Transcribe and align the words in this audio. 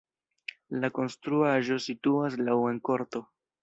La 0.85 0.89
konstruaĵo 0.95 1.79
situas 1.91 2.43
laŭ 2.45 2.61
en 2.75 2.85
korto. 2.93 3.29